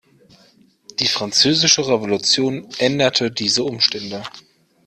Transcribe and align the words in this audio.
Die 0.99 1.07
Französische 1.07 1.87
Revolution 1.87 2.67
änderte 2.79 3.29
diese 3.29 3.63
Umstände. 3.63 4.23